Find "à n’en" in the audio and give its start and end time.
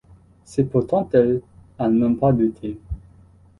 1.77-2.15